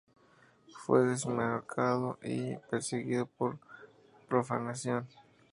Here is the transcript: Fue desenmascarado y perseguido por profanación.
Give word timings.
Fue 0.83 1.05
desenmascarado 1.05 2.17
y 2.23 2.55
perseguido 2.71 3.27
por 3.27 3.59
profanación. 4.27 5.07